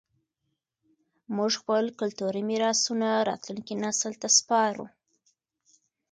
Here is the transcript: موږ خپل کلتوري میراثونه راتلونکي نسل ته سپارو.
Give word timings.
موږ 1.35 1.51
خپل 1.61 1.83
کلتوري 1.99 2.41
میراثونه 2.49 3.09
راتلونکي 3.29 3.73
نسل 3.83 4.13
ته 4.21 4.27
سپارو. 4.37 4.85